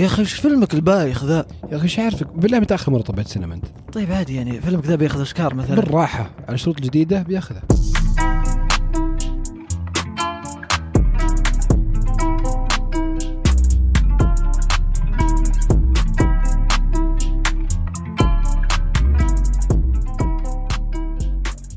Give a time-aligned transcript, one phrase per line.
[0.00, 3.28] يا أخي إيش فيلمك البايخ ذا؟ يا أخي إيش عارفك بالله متى اخر مرة طبيت
[3.28, 5.76] سينما أنت؟ طيب عادي يعني فيلمك ذا بياخذ أوسكار مثلا.
[5.76, 7.62] بالراحة على شروط جديده بياخذها.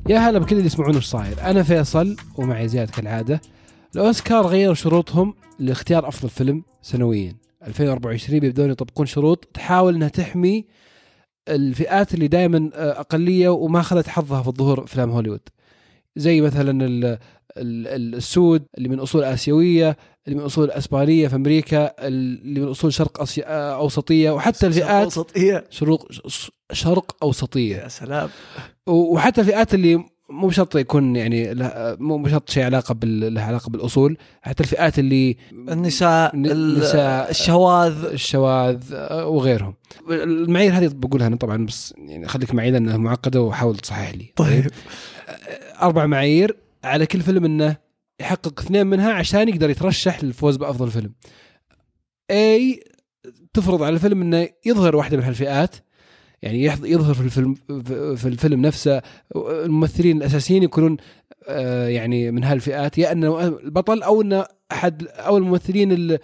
[0.09, 1.35] يا هلا بكل اللي يسمعون إيش صاير.
[1.41, 3.41] أنا فيصل ومعي زياد كالعادة.
[3.95, 7.35] الأوسكار غيروا شروطهم لاختيار أفضل فيلم سنويا.
[7.67, 10.65] 2024 بيبدون يطبقون شروط تحاول إنها تحمي
[11.49, 15.39] الفئات اللي دائما أقلية وما أخذت حظها في الظهور أفلام هوليوود.
[16.15, 17.05] زي مثلا ال-
[17.57, 22.93] ال- السود اللي من أصول آسيوية اللي من أصول إسبانية في أمريكا اللي من أصول
[22.93, 26.07] شرق أسيا أوسطية وحتى الفئات وسطية شروق
[26.71, 27.75] شرق أوسطية.
[27.77, 28.29] يا سلام.
[28.87, 31.53] وحتى الفئات اللي مو بشرط يكون يعني
[31.99, 37.29] مو بشرط شيء علاقة بال لها علاقة بالأصول حتى الفئات اللي النساء النساء.
[37.29, 38.05] الشواذ.
[38.05, 39.73] الشواذ آه، وغيرهم.
[40.09, 44.33] المعايير هذه بقولها أنا طبعا بس يعني خليك معي لأنها معقدة وحاول تصحح لي.
[44.35, 44.67] طيب.
[45.81, 47.77] أربع معايير على كل فيلم إنه
[48.19, 51.13] يحقق اثنين منها عشان يقدر يترشح للفوز بأفضل فيلم.
[52.31, 52.83] اي
[53.53, 55.75] تفرض على الفيلم إنه يظهر واحدة من هالفئات.
[56.43, 57.53] يعني يظهر في الفيلم
[58.15, 59.01] في الفيلم نفسه
[59.35, 60.97] الممثلين الأساسيين يكونون
[61.47, 66.19] آه، يعني من هالفئات يا إنه البطل أو إنه أحد أو الممثلين اللي,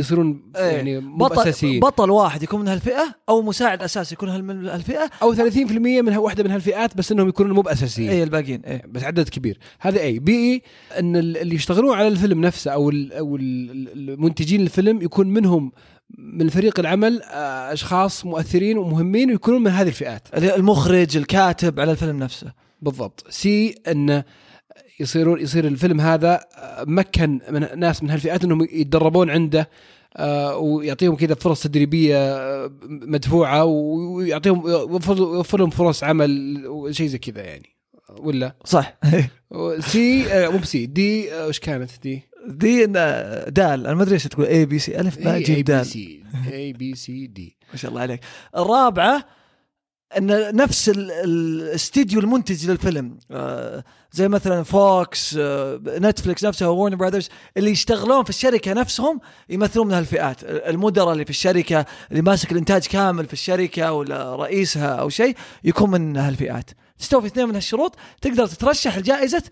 [0.00, 0.62] يصيرون إيه.
[0.62, 5.10] يعني مو بطل اساسيين بطل واحد يكون من هالفئة أو مساعد أساسي يكون من هالفئة؟
[5.22, 5.40] أو 30%
[5.72, 8.10] من واحدة من هالفئات بس إنهم يكونون مو بأساسيين.
[8.10, 9.58] اي الباقيين اي بس عدد كبير.
[9.80, 10.62] هذا A B إي
[10.98, 15.72] إن ال- اللي يشتغلون على الفيلم نفسه أو أو ال- المنتجين الفيلم يكون منهم
[16.18, 20.28] من فريق العمل آه، أشخاص مؤثرين ومهمين ويكونون من هذه الفئات.
[20.34, 22.52] المخرج الكاتب على الفيلم نفسه.
[22.82, 23.26] بالضبط.
[23.30, 24.24] C انه
[25.00, 29.68] يصيرون يصير الفيلم هذا آه، مكن من ناس من هالفئات إنهم يتدربون عنده
[30.16, 32.38] آه، ويعطيهم كذا فرص تدريبية
[32.88, 37.68] مدفوعة ويعطيهم يوفر لهم فرص عمل وشيء زي كذا يعني.
[38.18, 38.98] ولا؟ صح.
[39.78, 43.86] C مو ب C D وش كانت D؟ D دال.
[43.86, 44.46] أنا ما أدري إيش تقول.
[44.46, 45.86] A B C ألف باء جيم دال.
[46.52, 48.20] A B C D ما شاء الله عليك.
[48.56, 49.24] الرابعة
[50.18, 53.18] إن نفس ال- الاستديو المنتج للفيلم.
[53.30, 59.86] آه، زي مثلا Fox آه، Netflix نفسها Warner Brothers اللي يشتغلون في الشركة نفسهم يمثلون
[59.86, 60.36] من هالفئات.
[60.44, 65.90] المدراء اللي في الشركة اللي ماسك الإنتاج كامل في الشركة ولا رئيسها أو شيء يكون
[65.90, 66.70] من هالفئات.
[66.98, 69.42] تستوفي اثنين من هالشروط تقدر تترشح لجائزه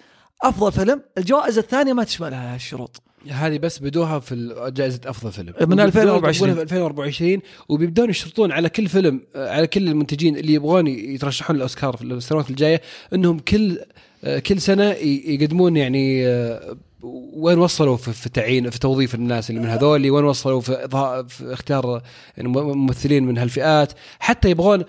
[0.42, 1.02] أفضل فيلم.
[1.18, 5.54] الجوائز الثانية ما تشملها هالشروط هذه بس بدوها في جائزة أفضل فيلم.
[5.60, 6.54] من 2024.
[6.54, 7.38] في 2024
[7.68, 12.80] وبيبدون يشترطون على كل فيلم على كل المنتجين اللي يبغون يترشحون للاوسكار في السنوات الجاية
[13.14, 13.78] إنهم كل
[14.24, 16.76] آه، كل سنة يقدمون يعني آه،
[17.32, 20.88] وين وصلوا في تعيين في توظيف الناس اللي من هذول وين وصلوا في,
[21.28, 22.02] في اختيار
[22.36, 23.92] يعني ممثلين من هالفئات.
[24.18, 24.84] حتى يبغون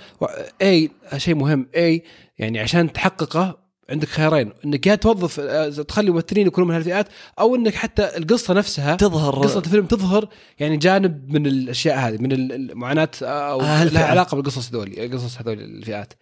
[0.62, 2.04] اي شيء مهم اي
[2.40, 7.08] يعني عشان تحققه عندك خيارين إنك يا توظف آه، تخلي ممثلين يكونوا من هالفئات
[7.40, 9.44] أو إنك حتى القصة نفسها تظهر.
[9.44, 10.28] قصة الفيلم تظهر
[10.60, 13.84] يعني جانب من الأشياء هذه من المعاناة أو آه،.
[13.84, 16.14] لها علاقة بالقصص هذول قصص هذول الفئات.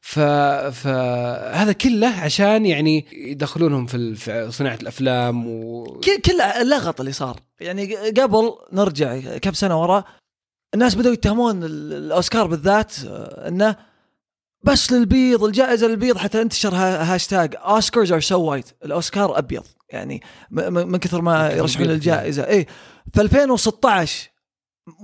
[0.00, 0.18] ف...
[0.18, 5.84] فهذا كله عشان يعني يدخلونهم في صناعة الأفلام و
[6.24, 7.40] كل اللغط اللي صار.
[7.60, 10.04] يعني قبل نرجع كم سنة ورا
[10.74, 13.76] الناس بدأوا يتهمون ال- الأوسكار بالذات آه، إنه
[14.64, 19.62] بس للبيض الجائزة للبيض حتى انتشر ها- hashtag Oscars are so white الأوسكار أبيض.
[19.90, 22.42] يعني من كثر ما يرشحون البيض للجائزة.
[22.48, 22.66] اي
[23.14, 24.30] في 2016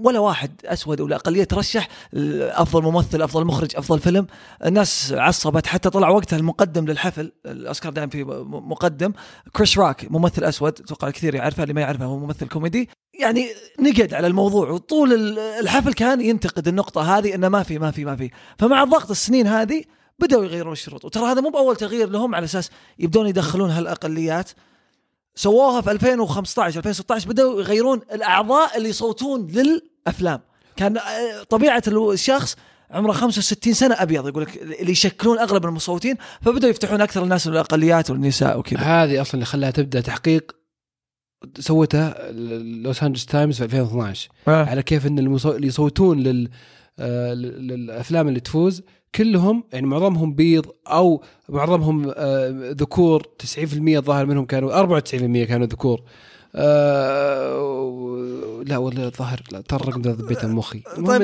[0.04, 4.26] ولا واحد أسود ولا أقلية ترشح افضل ممثل أفضل مخرج أفضل فيلم.
[4.66, 7.32] الناس عصبت حتى طلع وقتها المقدم للحفل.
[7.46, 9.12] الأوسكار دائما في مقدم.
[9.52, 12.88] كريس روك ممثل أسود أتوقع الكثير يعرفه اللي ما يعرفه هو ممثل كوميدي.
[13.20, 13.48] يعني
[13.80, 18.04] نقد على الموضوع وطول ال- الحفل كان ينتقد النقطة هذه إنه ما في ما في
[18.04, 18.30] ما في.
[18.58, 19.84] فمع ضغط السنين هذه
[20.18, 21.04] بدأوا يغيرون الشروط.
[21.04, 24.50] وترى هذا مو بأول تغيير لهم على أساس يبدون يدخلون هالأقليات.
[25.34, 30.40] سووها في 2015 2016 بدأوا يغيرون الأعضاء اللي يصوتون للأفلام.
[30.76, 32.56] كان آه، طبيعة الشخص
[32.90, 37.52] عمره 65 سنة أبيض يقول لك اللي يشكلون أغلب المصوتين فبدأوا يفتحون أكثر الناس من
[37.52, 38.80] الأقليات والنساء وكذا.
[38.80, 40.56] هذه أصلا اللي خلاها تبدأ تحقيق
[41.58, 42.32] سوتها
[42.82, 44.28] لوس أنجلس تايمز في 2012
[44.64, 45.18] على كيف إن.
[45.18, 46.48] اللي يصوتون لل...
[46.98, 48.82] آه، لل- للأفلام اللي تفوز
[49.14, 53.26] كلهم يعني معظمهم بيض أو معظمهم آه، ذكور 90%
[53.88, 55.02] الظاهر منهم كانوا 94%
[55.48, 56.02] كانوا ذكور.
[56.54, 60.82] آه، لا والله الظاهر لا ترى الرقم ذا ذبيته مخي.
[61.06, 61.22] طيب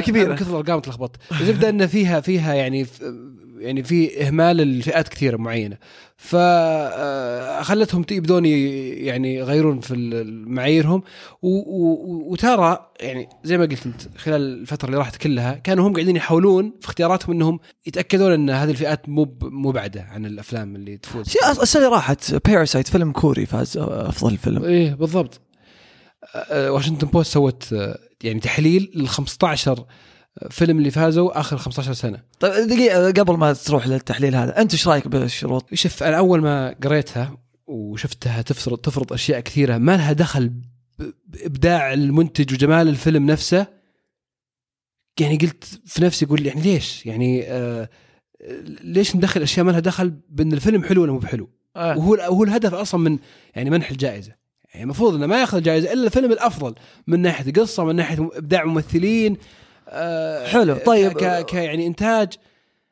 [0.00, 0.26] كبيرة.
[0.26, 2.86] أنا كثر الأرقام تلخبطت الزبدة إن فيها فيها يعني
[3.60, 5.76] يعني في إهمال الفئات كثيرة معينة.
[6.16, 9.94] فخلتهم يبدون ي- يعني يغيرون في
[10.46, 11.02] معاييرهم.
[11.42, 16.72] وترى يعني زي ما قلت أنت خلال الفترة اللي راحت كلها كانوا هم قاعدين يحاولون
[16.80, 21.34] في اختياراتهم إنهم يتأكدون إن هذه الفئات مو ب- مبعده عن الأفلام اللي تفوز.
[21.62, 24.64] السنة اللي راحت Parasite فيلم كوري فاز أفضل فيلم.
[24.64, 25.40] إيه بالضبط.
[26.34, 29.84] آه، واشنطن بوست سوت آه، يعني تحليل لل 15
[30.50, 34.88] فيلم اللي فازوا آخر 15 سنة طيب دقيقة قبل ما تروح للتحليل هذا أنت إيش
[34.88, 37.36] رأيك بالشروط؟ شوف أنا أول ما قريتها
[37.66, 40.52] وشفتها تفرض تفرض أشياء كثيرة ما لها دخل
[41.26, 43.66] بإبداع المنتج وجمال الفيلم نفسه
[45.20, 47.88] يعني قلت في نفسي أقول يعني ليش؟ يعني آه
[48.82, 51.98] ليش ندخل أشياء ما لها دخل بأن الفيلم حلو ولا مو بحلو؟ آه.
[51.98, 53.18] وهو وهو الهدف أصلا من
[53.54, 54.32] يعني منح الجائزة
[54.72, 56.74] يعني المفروض إنه ما يأخذ جائزه إلا الفيلم الأفضل
[57.06, 59.36] من ناحية قصة من ناحية إبداع ممثلين
[59.88, 61.12] آه حلو، طيب.
[61.12, 62.32] ك, ك يعني إنتاج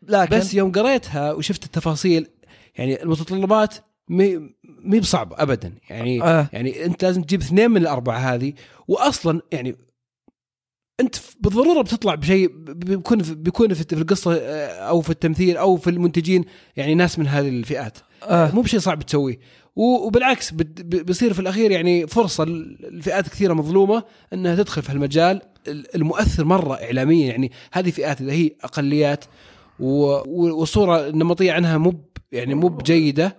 [0.02, 2.26] لكن بس يوم قريتها وشفت التفاصيل
[2.76, 3.74] يعني المتطلبات
[4.08, 4.54] مي
[4.84, 6.48] مي بصعبه ابدا يعني آه.
[6.52, 8.52] يعني أنت لازم تجيب اثنين من الأربعة هذه
[8.88, 9.76] واصلا يعني
[11.00, 15.90] أنت بالضرورة بتطلع بشيء بيكون بيكون في في القصة آه، أو في التمثيل أو في
[15.90, 16.44] المنتجين
[16.76, 18.50] يعني ناس من هذه الفئات آه.
[18.54, 19.38] مو بشيء صعب تسويه
[19.76, 22.44] و- وبالعكس بيصير في الأخير يعني فرصة
[22.90, 28.32] لفئات كثيرة مظلومة إنها تدخل في هالمجال ال- المؤثر مرة اعلاميا يعني هذه فئات اذا
[28.32, 29.24] هي أقليات
[29.80, 31.94] و- و- والصورة النمطيه عنها مو
[32.32, 33.36] يعني مو بجيدة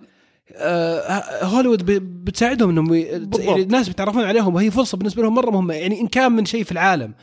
[0.56, 1.84] آه، هوليوود
[2.24, 2.94] بتساعدهم إنهم.
[2.94, 6.64] يعني الناس بيتعرفون عليهم وهي فرصة بالنسبة لهم مرة مهمة يعني إن كان من شيء
[6.64, 7.14] في العالم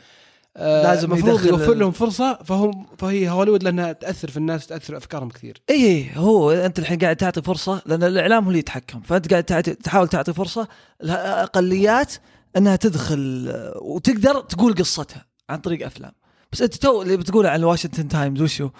[0.56, 4.96] آه، لازم المفروض يوفر لهم فرصة فهم فهي هوليوود لأنها تأثر في الناس تاثر في
[4.96, 9.00] أفكارهم كثير اي إي، هو أنت الحين قاعد تعطي فرصة لأن الإعلام هو اللي يتحكم
[9.00, 10.68] فأنت قاعد تعطي تحاول تعطي فرصة
[11.02, 12.12] الاقليات
[12.56, 16.12] انها تدخل آه، وتقدر تقول قصتها عن طريق أفلام
[16.52, 18.70] بس أنت تو اللي بتقوله عن الواشنطن تايمز وشو؟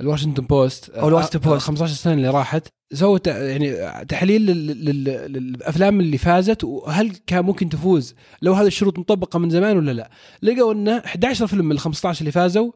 [0.00, 1.66] الواشنطن بوست أو الواشنطن آه، بوست.
[1.66, 7.68] 15 سنة اللي راحت سووا يعني تحليل لل- لل- للأفلام اللي فازت وهل كان ممكن
[7.68, 10.10] تفوز لو هذه الشروط مطبقة من زمان ولا لا
[10.42, 12.72] لقوا إن 11 فيلم من ال 15 اللي فازوا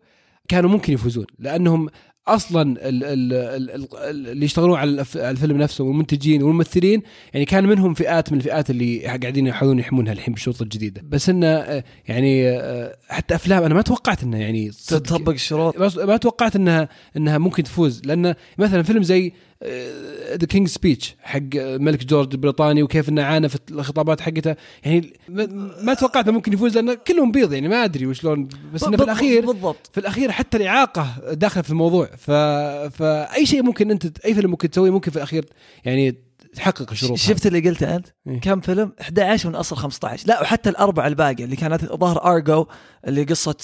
[0.49, 1.89] كانوا ممكن يفوزون لأنهم
[2.35, 7.03] أصلا ال ال ال ال اللي يشتغلون على الف- على الفيلم نفسه والمنتجين والممثلين
[7.35, 11.03] يعني كان منهم فئات من الفئات اللي قاعدين يحاولون يحمونها الحين بالشروط الجديدة.
[11.09, 15.99] بس إنه آه، يعني آه، حتى أفلام أنا ما توقعت انه يعني تطبق الشروط.
[15.99, 18.03] ما توقعت إنها إنها ممكن تفوز.
[18.05, 19.33] لأن مثلا فيلم زي
[20.37, 24.57] The King's Speech حق الملك جورج البريطاني وكيف إنه عانى في الخطابات حقته.
[24.85, 28.49] يعني ما- توقعت ممكن يفوز لأن كلهم بيض يعني ما أدري وشلون.
[28.75, 29.91] بس إنه في الاخير بالضبط.
[29.93, 32.07] في الأخير حتى الإعاقة داخلة في الموضوع.
[32.07, 32.31] ف...
[32.97, 35.45] فأي شيء ممكن أنت أي فيلم ممكن تسويه ممكن في الأخير
[35.85, 36.15] يعني
[36.55, 38.41] تحقق الشروط شفت اللي قلته أنت؟ إيه.
[38.41, 42.67] كم فيلم؟ 11 من أصل 15 لا وحتى الأربعة الباقيه اللي كانت ظهر أرجو
[43.07, 43.57] اللي قصة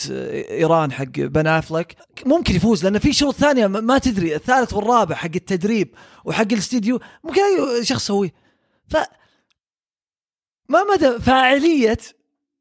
[0.50, 1.97] إيران حق بن أفلك
[2.27, 5.94] ممكن يفوز لأن في شروط ثانية ما ما تدري الثالث والرابع حق التدريب
[6.25, 8.35] وحق الاستديو ممكن أي شخص يسويه
[8.88, 8.97] ف
[10.69, 11.99] ما مدى فاعلية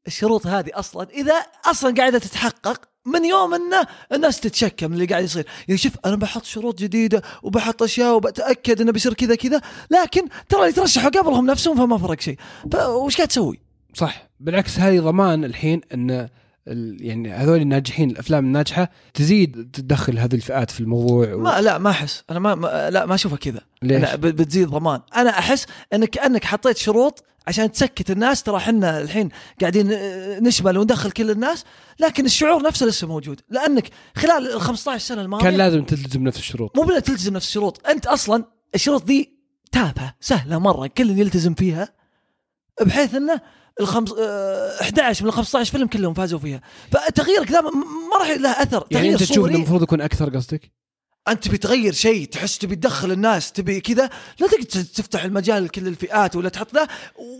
[0.06, 1.34] الشروط هذه أصلا إذا
[1.64, 5.46] أصلا قاعدة تتحقق من يوم أنه الناس تتشكى من اللي قاعد يصير.
[5.68, 9.60] يعني شوف أنا بحط شروط جديدة وبحط أشياء وبتأكد إنه بيصير كذا كذا
[9.90, 12.36] لكن ترى اللي ترشحوا قبلهم نفسهم فما فرق شيء.
[12.72, 13.58] فوش قاعد تسوي؟
[13.94, 14.26] صح.
[14.40, 16.28] بالعكس هذه ضمان الحين إن ال-
[16.66, 21.38] يعني هذول الناجحين الأفلام الناجحة تزيد تدخل هذه الفئات في الموضوع و...
[21.38, 22.24] ما لا ما أحس.
[22.30, 23.60] أنا ما, ما لا ما أشوفها كذا.
[23.82, 25.00] ليش؟ أنا بتزيد ضمان.
[25.16, 29.28] أنا أحس إنك كانك حطيت شروط عشان تسكت الناس ترى إحنا الحين
[29.60, 31.64] قاعدين آه، نشمل وندخل كل الناس
[32.00, 33.40] لكن الشعور نفسه لسه موجود.
[33.50, 36.76] لأنك خلال ال 15 سنة الماضية كان لازم تلتزم نفس الشروط.
[36.76, 37.86] مو بلا تلتزم نفس الشروط.
[37.86, 38.44] أنت أصلا
[38.74, 39.36] الشروط دي
[39.72, 40.86] تافهة سهلة مرة.
[40.86, 41.88] كل يلتزم فيها
[42.82, 43.40] بحيث إنه
[43.80, 46.60] الخمس آه، 11 من ال 15 فيلم كلهم فازوا فيها.
[46.90, 47.64] فتغييرك ذا م-
[48.10, 48.86] ما راح له أثر.
[48.90, 50.72] يعني تغيير أنت تشوف انه المفروض يكون أكثر قصدك؟
[51.28, 54.10] أنت تبي تغير شيء تحس تبي تدخل الناس تبي كذا.
[54.40, 56.88] لا تقدر تفتح المجال لكل الفئات ولا تحط ذا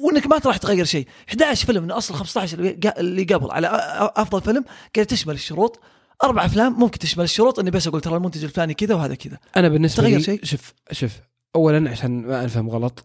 [0.02, 1.06] وإنك ما راح تغير شيء.
[1.28, 2.58] 11 فيلم من أصل 15
[2.98, 3.50] اللي قبل.
[3.50, 3.68] على
[4.16, 4.64] أفضل فيلم
[4.96, 5.80] قاعد تشمل الشروط؟
[6.24, 7.58] أربع أفلام ممكن تشمل الشروط.
[7.58, 9.38] إني بس أقول ترى المنتج الفلاني كذا وهذا كذا.
[9.56, 11.12] أنا بالنسبة تغير لي شيء؟ شوف شوف
[11.56, 13.04] اولا عشان ما انفهم غلط.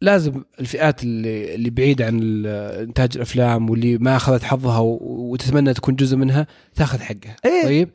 [0.00, 6.16] لازم الفئات اللي اللي بعيده عن إنتاج الأفلام واللي ما أخذت حظها وتتمنى تكون جزء
[6.16, 7.36] منها تاخذ حقها.
[7.44, 7.64] إيه.
[7.64, 7.90] طيب؟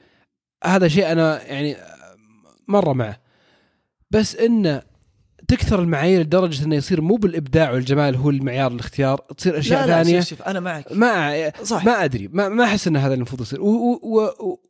[0.63, 1.75] هذا شيء أنا يعني
[2.67, 3.21] مرة معه.
[4.11, 4.81] بس إنه
[5.47, 10.03] تكثر المعايير لدرجة إنه يصير مو بالإبداع والجمال هو المعيار الاختيار تصير أشياء لا لا
[10.03, 10.19] ثانية.
[10.19, 10.91] شوف, شوف أنا معك.
[10.91, 13.59] ما صح ما أدري ما, ما أحس إن هذا المفروض يصير.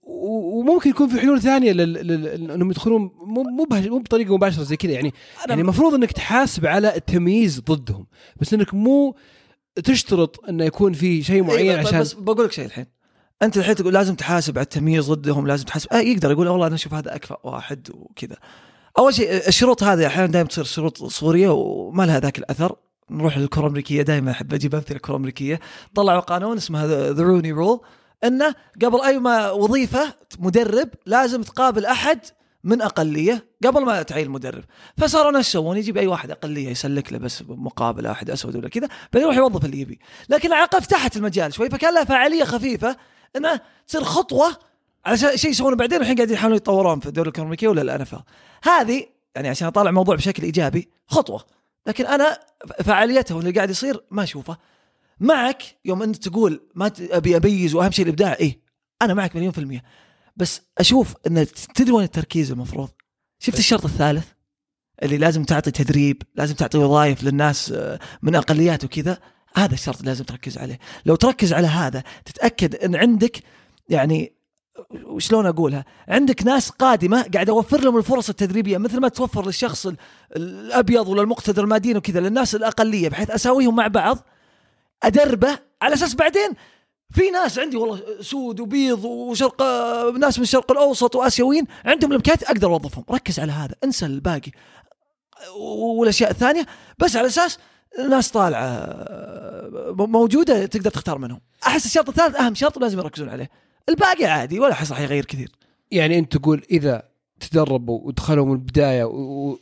[0.04, 1.94] وممكن يكون في حلول ثانية لل...
[1.94, 2.52] لل...
[2.52, 4.92] انهم يدخلون مو مو مو بطريقة مباشرة زي كذا.
[4.92, 5.14] يعني
[5.48, 8.08] يعني المفروض إنك تحاسب على التمييز ضدهم
[8.42, 9.16] بس إنك مو
[9.84, 12.86] تشترط إنه يكون في شيء معين إيه، عشان بس بقول لك شيء الحين.
[13.42, 15.94] أنت الحين تقول لازم تحاسب على التمييز ضدهم لازم تحاسب.
[15.94, 18.36] آه يقدر يقول والله أنا أشوف هذا أكفأ واحد وكذا.
[18.98, 22.76] أول شيء الشروط هذه أحيانا دائما تصير شروط صورية وما لها ذاك الأثر.
[23.10, 25.60] نروح للكره الأمريكية دائما أحب أجيب أمثلة الكره الامريكيه
[25.96, 27.80] طلعوا قانون اسمه ذا روني رول
[28.24, 32.20] إنه قبل أي ما وظيفة مدرب لازم تقابل أحد
[32.64, 34.64] من أقلية قبل ما تعين المدرب
[34.98, 38.88] فصاروا ناس يسوون يجيب أي واحد أقلية يسلك له بس مقابله واحد أسود ولا كذا
[39.14, 40.00] بعدين يروح يوظف اللي يبي.
[40.30, 42.98] لكن العلاقه فتحت المجال شوي فكان لها فاعلية خفيفة
[43.36, 44.58] انها تصير خطوة
[45.06, 48.06] على شيء يسوونه بعدين الحين قاعدين يحاولون يتطورون في الدوري الامريكي ولا الان
[48.64, 51.46] هذه يعني عشان أطالع الموضوع بشكل إيجابي خطوة.
[51.88, 52.40] لكن أنا
[52.84, 54.58] فعاليته واللي قاعد يصير ما أشوفه.
[55.20, 58.60] معك يوم أنت تقول ما أبي أميز وأهم شيء الإبداع إيه
[59.02, 59.84] أنا معك مليون في المية.
[60.36, 62.90] بس أشوف إن تدري وين التركيز المفروض؟
[63.40, 64.26] شفت الشرط الثالث؟
[65.04, 69.18] اللي لازم تعطي تدريب لازم تعطي وظائف للناس آه، من أقليات وكذا.
[69.56, 70.80] هذا الشرط لازم تركز عليه.
[71.06, 73.40] لو تركز على هذا تتأكد إن عندك
[73.90, 74.34] يعني
[75.04, 79.88] وشلون أقولها؟ عندك ناس قادمة قاعد اوفر لهم الفرص التدريبية مثل ما توفر للشخص
[80.36, 84.18] الأبيض ولا المقتدر ماديا وكذا للناس الأقلية بحيث أساويهم مع بعض
[85.04, 86.50] أدربه على أساس بعدين
[87.12, 89.62] في ناس عندي والله سود وبيض وشرق
[90.18, 93.06] ناس من الشرق الأوسط وآسيويين عندهم الإمكانيات أقدر أوظفهم.
[93.12, 94.52] ركز على هذا انسى الباقي.
[95.58, 96.66] والأشياء الثانية
[97.00, 97.58] بس على أساس
[98.10, 98.96] ناس طالعة
[99.98, 101.42] موجودة تقدر تختار منهم.
[101.68, 103.50] أحس الشرط الثالث أهم شرط لازم يركزون عليه.
[103.90, 105.52] الباقي عادي ولا راح يغير كثير.
[105.92, 107.04] يعني أنت تقول إذا
[107.40, 109.04] تدربوا ودخلوا من البداية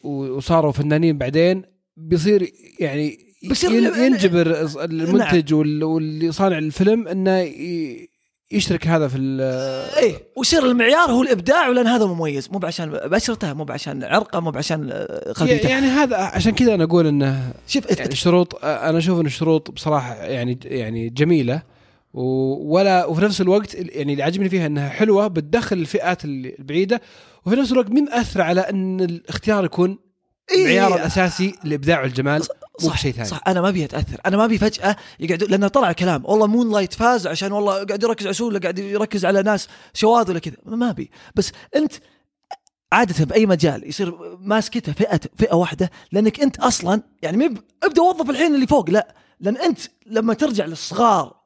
[0.03, 1.63] وصاروا فنانين بعدين
[1.97, 5.83] بيصير يعني بيصير ينجبر المنتج نعم.
[5.83, 7.51] واللي صانع الفيلم إنه
[8.51, 9.17] يشترك هذا في
[9.97, 12.49] إيه ويصير المعيار هو الإبداع ولأن هذا مميز.
[12.51, 17.07] مو بعشان بشرته مو بعشان عرقه مو بعشان خلفيته يعني هذا عشان كذا أنا أقول
[17.07, 21.72] إنه شوف يعني الشروط أنا أشوف إن الشروط بصراحة يعني يعني جميلة.
[22.13, 27.01] ولا وفي نفس الوقت يعني اللي عجبني فيها إنها حلوة بتدخل الفئات البعيدة
[27.45, 29.99] وفي نفس الوقت من أثر على إن الاختيار يكون
[30.51, 30.57] إيه.
[30.57, 32.43] المعيار الاساسي الابداع والجمال
[32.81, 33.27] مو بشيء ثاني.
[33.27, 34.21] صح أنا ما أبي أتأثر.
[34.25, 38.27] أنا ما أبي فجأة يقعدوا لأنه طلع كلام والله Moonlight فاز عشان والله قاعد يركز
[38.27, 40.55] على ولا قاعد يركز على ناس شواذ ولا كذا.
[40.65, 41.11] ما أبي.
[41.35, 41.93] بس أنت
[42.91, 48.55] عادة بأي مجال يصير ماسكته فئة فئة واحدة لأنك أنت أصلا يعني ابدأ وظف الحين
[48.55, 48.89] اللي فوق.
[48.89, 51.42] لا لأن أنت لما ترجع للصغار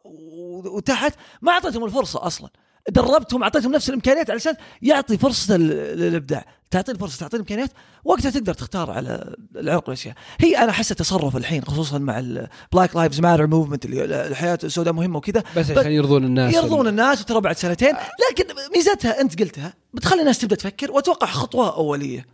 [0.66, 2.50] وتحت ما أعطيتهم الفرصة أصلا.
[2.90, 6.46] دربتهم أعطيتهم نفس الإمكانيات على أساس يعطي فرصة للإبداع.
[6.72, 7.72] تعطي الفرصه تعطي الامكانيات
[8.04, 12.96] وقتها تقدر تختار على العرق والاشياء هي أنا أحس تصرف الحين خصوصا مع ال Black
[12.96, 17.42] Lives Matter movement اللي الحياة السوداء مهمة وكذا بس عشان يرضون الناس يرضون الناس وترى
[17.42, 17.94] بعد سنتين.
[18.32, 18.46] لكن
[18.76, 22.26] ميزتها أنت قلتها بتخلي الناس تبدأ تفكر وأتوقع خطوة أولية.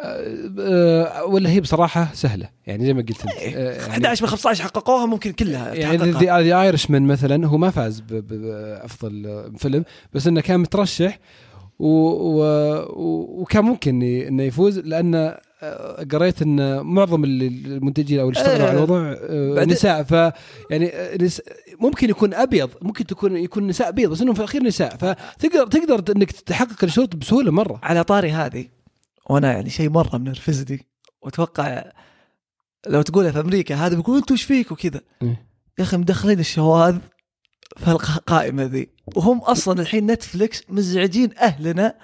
[0.00, 3.56] أه ولا هي بصراحة سهلة يعني زي ما قلت أنت إيه.
[3.56, 7.70] أه يعني 11 من 15 حققوها ممكن كلها يعني ذا ايرش مان مثلا هو ما
[7.70, 11.18] فاز بافضل فيلم بس إنه كان مترشح
[11.78, 19.16] وكان ممكن إنه يفوز لأن آه، قريت إن معظم المنتجين أو اللي اشتغلوا على الموضوع
[19.20, 20.02] آه، نساء.
[20.02, 20.12] ف
[20.70, 21.18] يعني آه،
[21.80, 24.96] ممكن يكون أبيض ممكن تكون يكون نساء بيض بس إنهم في الأخير نساء.
[24.96, 27.80] فتقدر تقدر إنك تحقق الشروط بسهولة مرة.
[27.82, 28.66] على طاري هذه
[29.30, 30.86] وأنا يعني شيء مرة منرفزني
[31.22, 31.84] وأتوقع
[32.86, 35.46] لو تقولها في أمريكا هذا بيقول أنتم إيش فيك وكذا؟ إيه.
[35.78, 36.98] يا أخي مدخلين الشواذ
[37.76, 38.88] في القائمه ذي.
[39.16, 41.94] وهم أصلا الحين نتفلكس مزعجين أهلنا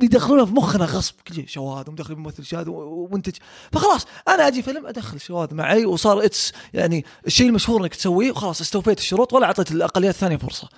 [0.00, 1.14] بيدخلونها في مخنا غصب.
[1.28, 3.34] كل شيء شواذ ومدخل ممثل شاذ ومنتج.
[3.72, 8.60] فخلاص أنا أجي فيلم أدخل شواذ معي وصار it's يعني الشيء المشهور إنك تسويه وخلاص
[8.60, 10.68] استوفيت الشروط ولا أعطيت الأقليات الثانية فرصة.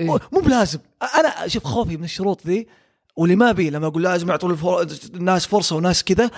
[0.00, 0.78] إيه؟ مو بلازم.
[1.18, 2.66] أنا شوف خوفي من الشروط ذي
[3.16, 4.82] واللي ما بي لما أقول لازم يعطوا
[5.14, 6.30] الناس فرصة وناس كذا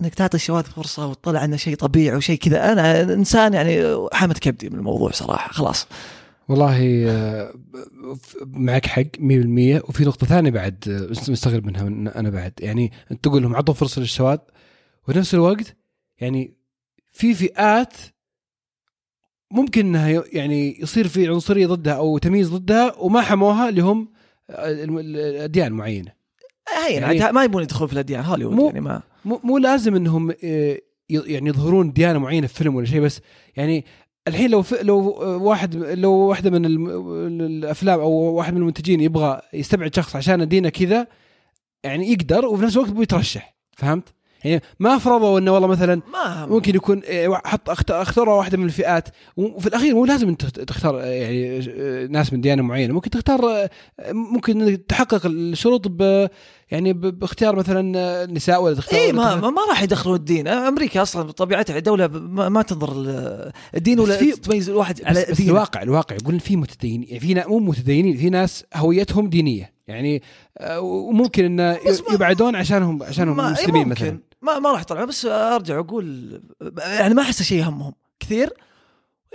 [0.00, 2.72] إنك تعطي الشواذ فرصة وتطلع إنه شيء طبيعي وشيء كذا.
[2.72, 5.52] أنا إنسان يعني حمد كبدي من الموضوع صراحة.
[5.52, 5.86] خلاص.
[6.48, 7.54] والله آه،
[8.46, 12.52] معك حق 100% وفي نقطة ثانية بعد آه، مستغرب منها من أنا بعد.
[12.60, 14.38] يعني انت تقول لهم عطوا فرصة للشواذ.
[15.08, 15.76] وفي نفس الوقت
[16.20, 16.54] يعني
[17.10, 17.94] في فئات
[19.50, 24.08] ممكن إنها يعني يصير في عنصرية ضدها أو تمييز ضدها وما حموها اللي هم
[24.50, 26.12] الأديان معينة.
[26.88, 29.02] هي يعني ما يبون يدخلون في الأديان هوليوود مو يعني ما.
[29.24, 30.78] مو, مو لازم إنهم آه،
[31.10, 33.20] يعني يظهرون ديانة معينة في فيلم ولا شيء بس
[33.56, 33.84] يعني
[34.28, 36.66] الحين لو لو واحد لو واحدة من
[37.40, 41.06] الأفلام أو واحد من المنتجين يبغى يستبعد شخص عشان دينه كذا
[41.84, 44.14] يعني يقدر وفي نفس الوقت يترشح فهمت؟
[44.44, 48.64] يعني ما فرضوا إنه والله مثلا ما ممكن يكون إيه، حط أخت- اختاروا واحدة من
[48.64, 53.10] الفئات وفي الأخير مو لازم أنت تختار آه، يعني آه، ناس من ديانة معينة ممكن
[53.10, 53.70] تختار آه،
[54.12, 56.28] ممكن تحقق الشروط ب
[56.72, 60.48] يعني باختيار مثلا آه، نساء ولا تختار اي ما, ما ما راح يدخلون الدين.
[60.48, 65.26] أمريكا أصلا بطبيعتها دوله ما, ما تنظر ال- الدين بس ولا في- تميز الواحد على
[65.30, 69.72] بس دين الواقع الواقع يقول في متدينين يعني في مو متدينين في ناس هويتهم دينية.
[69.88, 70.22] يعني
[70.58, 73.88] آه، وممكن انه بس يبعدون عشانهم عشانهم إيه مسلمين.
[73.88, 74.18] مثلا.
[74.42, 76.40] ما ما راح يطلع بس أرجع أقول
[76.78, 78.52] يعني ما أحس شيء يهمهم كثير.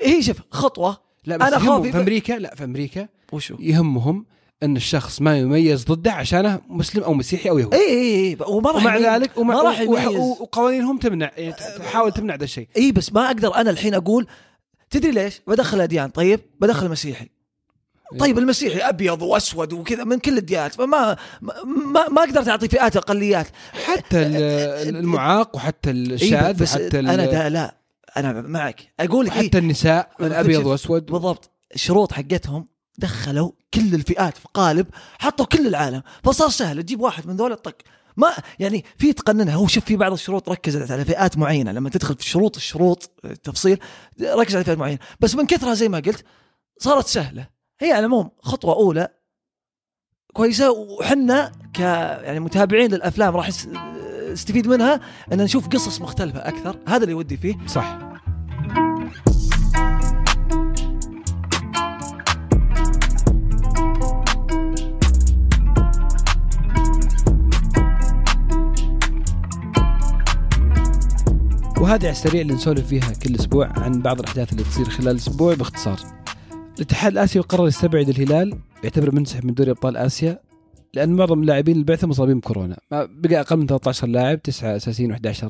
[0.04, 0.98] هي شوف خطوة.
[1.26, 4.26] لا بس خوفي في أمريكا لا في أمريكا وشو؟ يهمهم
[4.64, 7.78] أن الشخص ما يميز ضده عشانه مسلم أو مسيحي أو يهودي.
[7.78, 9.82] اي اي اي وما راح ومع يميز- ذلك ومع ما راح
[10.42, 12.68] وقوانينهم تمنع يعني تحاول تمنع ذا الشيء.
[12.78, 14.28] اي بس ما أقدر أنا الحين أقول
[14.90, 17.30] تدري ليش؟ بدخل اديان طيب؟ بدخل مسيحي
[18.20, 23.48] طيب المسيحي أبيض وأسود وكذا من كل الديانات فما ما, ما أقدر تعطي فئات أقليات.
[23.86, 27.76] حتى ال- المعاق وحتى إيه الشاذ وحتى ال- أنا دا لا
[28.18, 28.82] أنا معك.
[29.00, 31.06] أقول لك إيه حتى النساء من ابيض وأسود.
[31.06, 31.52] بالضبط.
[31.76, 34.88] الشروط حقتهم دخلوا كل الفئات في قالب
[35.20, 36.04] حطوا كل العالم.
[36.24, 37.76] فصار سهل تجيب واحد من ذول طق
[38.18, 39.56] ما يعني في تقننها.
[39.56, 41.72] هو شوف في بعض الشروط ركزت على فئات معينة.
[41.72, 43.80] لما تدخل في شروط الشروط التفصيل
[44.22, 45.00] ركز على فئات معينة.
[45.20, 46.26] بس من كثرها زي ما قلت
[46.80, 47.48] صارت سهلة.
[47.80, 49.08] هي على العموم خطوة أولى
[50.34, 50.72] كويسة.
[50.72, 53.68] وحنا ك يعني متابعين للأفلام راح نس-
[54.32, 55.02] نستفيد منها.
[55.34, 56.80] إن نشوف قصص مختلفة أكثر.
[56.88, 57.56] هذا اللي ودي فيه.
[57.68, 58.07] صح.
[71.82, 75.54] وهذه على السريع اللي نسولف فيها كل أسبوع عن بعض الأحداث اللي تصير خلال الأسبوع
[75.54, 76.00] باختصار.
[76.76, 80.40] الاتحاد الآسيوي قرر يستبعد الهلال يعتبر منسحب من دوري أبطال آسيا
[80.94, 85.50] لأن معظم اللاعبين البعثة مصابين بكورونا، ما بقى أقل من 13 لاعب تسعة أساسيين و11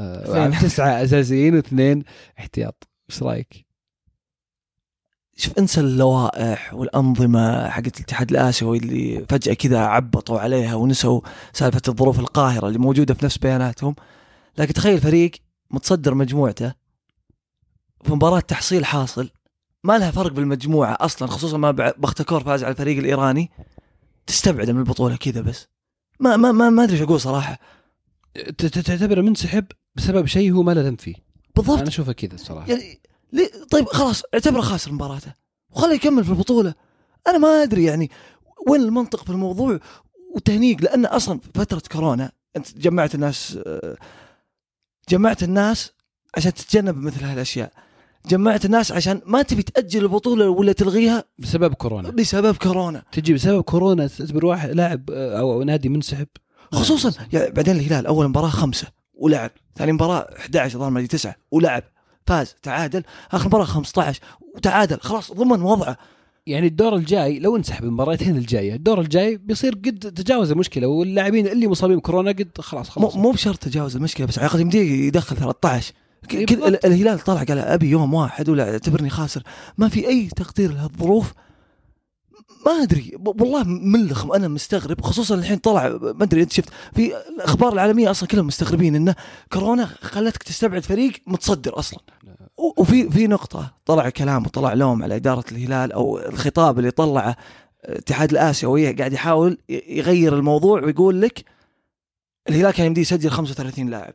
[0.00, 2.04] آه؟ تسعة أساسيين واثنين
[2.38, 3.66] احتياط، إيش رأيك؟
[5.36, 11.20] شوف انسى اللوائح والأنظمة حقت الاتحاد الآسيوي اللي فجأة كذا عبطوا عليها ونسوا
[11.52, 13.94] سالفة الظروف القاهرة اللي موجودة في نفس بياناتهم
[14.58, 15.30] لكن تخيل فريق
[15.70, 16.74] متصدر مجموعته
[18.04, 19.30] في مباراة تحصيل حاصل
[19.84, 23.50] ما لها فرق بالمجموعة أصلا خصوصا ما بختكور فاز على الفريق الإيراني
[24.26, 25.68] تستبعد من البطولة كذا بس.
[26.20, 27.58] ما ما ما, ما صراحة.
[28.34, 29.64] ت- ت- تعتبره منسحب
[29.94, 31.14] بسبب شيء هو ما له ذنب فيه.
[31.56, 31.78] بالضبط.
[31.78, 32.68] أنا اشوفها كذا الصراحة.
[32.70, 33.00] يعني
[33.32, 35.34] ليه طيب خلاص اعتبره خاسر مباراته
[35.70, 36.74] وخليه يكمل في البطولة.
[37.26, 38.10] أنا ما أدري يعني
[38.68, 39.78] وين المنطق في الموضوع
[40.34, 43.96] وتهنيق لأن أصلا في فترة كورونا أنت جمعت الناس آه،
[45.08, 45.92] جمعت الناس
[46.36, 47.72] عشان تتجنب مثل هالأشياء.
[48.26, 52.10] جمعت الناس عشان ما تبي تأجل البطولة ولا تلغيها بسبب كورونا.
[52.10, 53.02] بسبب كورونا.
[53.12, 56.26] تجي بسبب كورونا تعتبر واحد لاعب آه، أو نادي منسحب.
[56.72, 61.82] خصوصا يعني بعدين الهلال أول مباراة خمسة ولعب ثاني مباراة 11 ظهر مدري تسعة ولعب
[62.26, 63.02] فاز تعادل.
[63.32, 64.20] آخر مباراة 15
[64.56, 65.00] وتعادل.
[65.00, 65.96] خلاص ضمن وضعه.
[66.46, 71.66] يعني الدور الجاي لو انسحب المباراتين الجاية الدور الجاي بيصير قد تجاوز المشكلة واللاعبين اللي
[71.68, 73.16] مصابين بكورونا قد خلاص خلاص.
[73.16, 75.92] مو بشرط تجاوز المشكلة بس على الاقل يمديه يدخل 13
[76.28, 79.42] ك- إيه كذا الهلال طلع قال أبي يوم واحد ولا اعتبرني خاسر.
[79.78, 81.32] ما في أي تقدير لهالظروف
[82.66, 87.72] ما أدري والله ملخ أنا مستغرب خصوصا الحين طلع ما أدري أنت شفت في الأخبار
[87.72, 89.14] العالمية أصلا كلهم مستغربين إنه
[89.52, 92.00] كورونا خلتك تستبعد فريق متصدر أصلا.
[92.56, 97.36] وفي في نقطة طلع كلام وطلع لوم على إدارة الهلال أو الخطاب اللي طلعه
[97.88, 101.44] الاتحاد الاسيوي قاعد يحاول يغير الموضوع ويقول لك
[102.48, 104.14] الهلال كان يمديه يسجل 35 لاعب.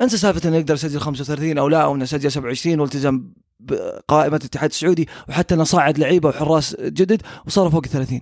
[0.00, 3.24] أنسى سالفة إنه يقدر يسجل 35 أو لا أو إنه سجل 27 والتزم
[3.62, 8.20] بقائمة الاتحاد السعودي وحتى انه صعد لعيبة وحراس جدد وصار فوق 30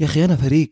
[0.00, 0.70] يا أخي أنا فريق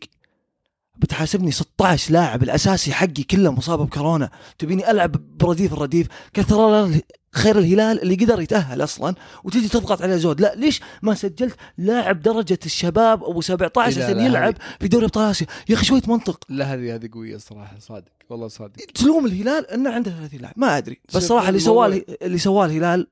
[0.97, 4.29] بتحاسبني 16 لاعب الأساسي حقي كله مصاب بكورونا.
[4.59, 6.91] تبيني ألعب برديف الرديف كثر
[7.31, 10.41] خير الهلال اللي قدر يتأهل أصلا وتجي تضغط عليه زود.
[10.41, 15.29] لا ليش ما سجلت لاعب درجة الشباب أبو 17 لا، عشان يلعب في دوري أبطال
[15.29, 16.45] آسيا؟ يا أخي شوية منطق.
[16.49, 18.85] لا هذه هذه قوية صراحة صادق والله صادق.
[18.95, 20.99] تلوم الهلال إنه عنده 30 لاعب ما أدري.
[21.15, 23.07] بس صراحة اللي سواه اللي سواه الهلال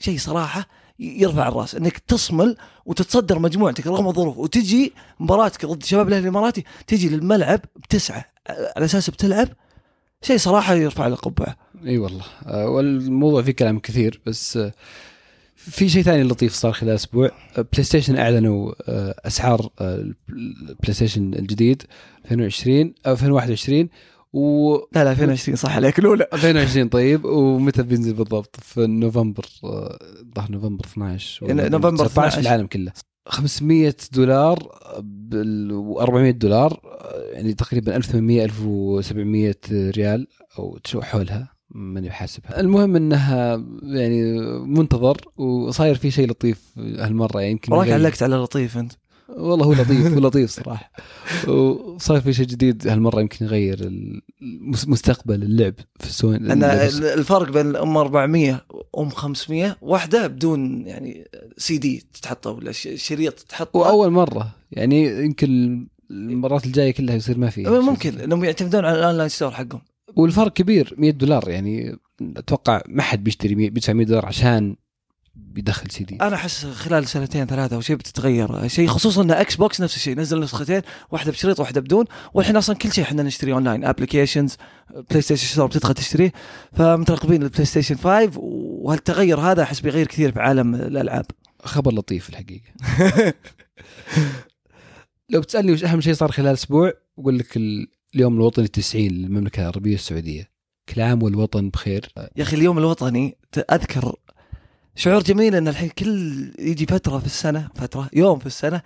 [0.00, 2.56] شيء صراحة يرفع الرأس إنك تصمل
[2.86, 8.24] وتتصدر مجموعتك رغم الظروف وتجي مباراتك ضد شباب الأهلي الإماراتي تجي للملعب بتسعة
[8.76, 9.48] على أساس بتلعب
[10.22, 11.56] شيء صراحة يرفع له قبعه
[11.86, 12.24] إي والله.
[12.46, 14.72] آه، والموضوع فيه كلام كثير بس آه،
[15.56, 17.30] في شيء ثاني لطيف صار خلال أسبوع.
[17.58, 19.94] آه، بلاي ستيشن أعلنوا آه، أسعار آه،
[20.28, 21.82] البلاي ستيشن الجديد
[22.24, 23.88] 2020 أو 2021
[24.32, 25.98] و لا لا 2020 صح عليك.
[25.98, 26.26] الأولى.
[26.32, 27.24] 2020 طيب.
[27.24, 29.46] ومتى بينزل بالضبط؟ في نوفمبر
[30.36, 32.40] ظهر نوفمبر 12 ولا يعني نوفمبر 19 في 12.
[32.40, 32.92] العالم كله.
[33.28, 34.58] 500 دولار
[36.00, 36.80] و400 دولار
[37.32, 40.26] يعني تقريبا 1800 1700 ريال
[40.58, 47.52] أو شو حولها ماني حاسبها المهم إنها يعني منتظر وصاير في شيء لطيف هالمرة يعني
[47.52, 48.92] يمكن وراك علقت على لطيف أنت.
[49.28, 50.92] والله هو لطيف هو لطيف صراحة.
[51.48, 53.92] وصار في شيء جديد هالمرة يمكن يغير
[54.86, 58.64] مستقبل اللعب في السوني ان الفرق بين أم 400
[58.94, 61.24] وأم 500 واحدة بدون يعني
[61.56, 67.50] سي دي تتحطه ولا شريط تحطه وأول مرة يعني يمكن المرات الجاية كلها يصير ما
[67.50, 67.64] في.
[67.64, 69.80] شيء ممكن انهم يعتمدون على ال online store حقهم.
[70.16, 71.96] والفرق كبير 100 دولار يعني
[72.36, 74.76] أتوقع ما حد بيشتري 100 بيدفع 100 دولار عشان
[75.38, 76.16] بيدخل سي دي.
[76.20, 78.68] أنا أحس خلال سنتين ثلاثة أو شيء بتتغير.
[78.68, 82.76] شيء خصوصا إن إكس بوكس نفس الشيء نزل نسختين واحدة بشريط واحدة بدون والحين أصلا
[82.76, 84.56] كل شيء إحنا نشتري online applications
[85.10, 86.32] PlayStation Store بتدخل تشتريه
[86.72, 91.26] فمترقبين البلاي ستيشن 5 وهالتغير هذا أحس بيغير كثير في عالم الألعاب.
[91.64, 92.64] خبر لطيف الحقيقة.
[95.30, 99.60] لو بتسألني وش أهم شيء صار خلال أسبوع بقول لك ال- اليوم الوطني التسعين للمملكه
[99.60, 100.50] العربية السعودية.
[100.88, 102.12] كل عام والوطن بخير.
[102.36, 103.36] يا أخي اليوم الوطني
[103.72, 104.14] أذكر
[104.98, 108.82] شعور جميل إن الحين كل يجي فترة في السنة فترة يوم في السنة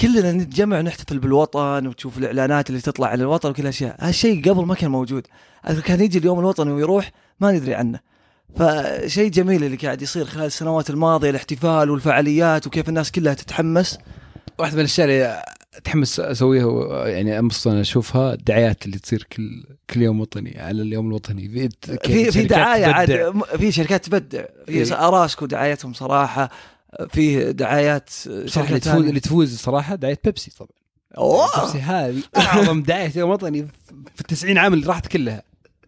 [0.00, 4.74] كلنا نتجمع ونحتفل بالوطن وتشوف الإعلانات اللي تطلع عن الوطن وكل الاشياء هالشيء قبل ما
[4.74, 5.26] كان موجود.
[5.84, 8.00] كان يجي اليوم الوطني ويروح ما ندري عنه.
[8.56, 13.98] فشيء جميل اللي قاعد يصير خلال السنوات الماضية الاحتفال والفعاليات وكيف الناس كلها تتحمس.
[14.58, 20.02] واحدة من الأشياء اللي اتحمس أسويها يعني أنبسط أنا أشوفها الدعايات اللي تصير كل كل
[20.02, 25.08] يوم وطني على اليوم الوطني في في دعاية عاد في شركات تبدع في إيه.
[25.08, 26.50] أراسكو دعايتهم صراحة
[27.08, 28.10] في دعايات
[28.46, 29.04] صراحة اللي تفوز.
[29.06, 30.70] اللي تفوز صراحة دعاية بيبسي طبعا
[31.18, 31.60] أوه.
[31.60, 33.66] بيبسي هذه أعظم دعاية يوم وطني
[34.14, 35.42] في التسعين عام اللي راحت كلها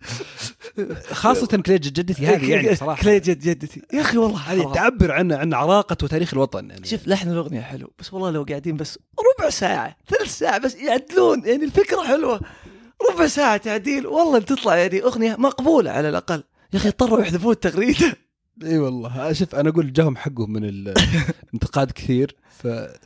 [1.12, 3.03] خاصة كليجة جدتي هذه يعني صراحة.
[3.03, 3.83] كليجة جدتي.
[3.93, 4.73] يا أخي والله هذه.
[4.73, 6.87] تعبر عن عن عراقة وتاريخ الوطن يعني.
[6.87, 8.99] شوف لحن الأغنية حلو بس والله لو قاعدين بس
[9.38, 12.40] ربع ساعة ثلث ساعة بس يعدلون يعني الفكرة حلوة.
[13.11, 16.45] ربع ساعة تعديل والله بتطلع يعني أغنية مقبولة على الأقل.
[16.73, 18.17] يا أخي اضطروا يحذفون التغريدة.
[18.64, 22.64] إي والله شوف أنا أقول جاهم حقهم من الانتقاد كثير ف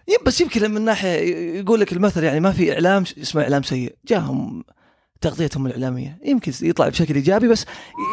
[0.08, 1.08] يب بس يمكن من ناحية
[1.58, 3.94] يقول لك المثل يعني ما في إعلام اسمه إعلام سيء.
[4.08, 4.64] جاهم
[5.20, 6.18] تغطيتهم الإعلامية.
[6.24, 7.66] يمكن يطلع بشكل إيجابي بس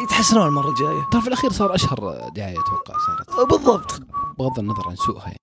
[0.04, 1.08] يتحسنون المرة الجاية.
[1.12, 3.50] ترى في الأخير صار أشهر دعاية أتوقع صارت.
[3.50, 4.02] بالضبط.
[4.38, 5.24] بغض النظر عن سوءها.
[5.26, 5.40] يعني.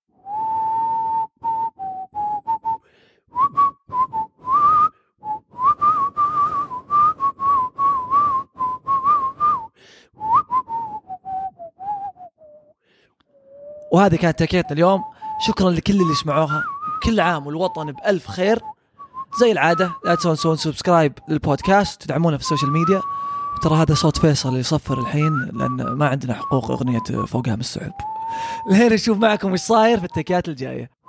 [13.92, 15.04] وهذه كانت تكيتنا اليوم.
[15.48, 16.64] شكرا لكل اللي سمعوها.
[17.04, 18.60] كل عام والوطن بألف خير.
[19.40, 23.02] زي العادة لا تنسون تسوون subscribe للبودكاست تدعمونا في السوشيال ميديا
[23.62, 27.94] ترى هذا صوت فيصل يصفر الحين لأن ما عندنا حقوق أغنية فوقها من السحب
[28.70, 31.03] لين نشوف معكم إيش صاير في التكيات الجاية.